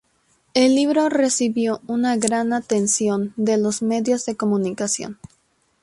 El 0.55 0.73
libro 0.73 1.09
recibió 1.09 1.79
una 1.85 2.15
gran 2.15 2.53
atención 2.53 3.35
de 3.37 3.57
los 3.59 3.83
medios 3.83 4.25
de 4.25 4.35
comunicación. 4.35 5.19